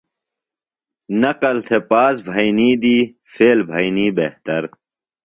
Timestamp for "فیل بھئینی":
3.31-4.07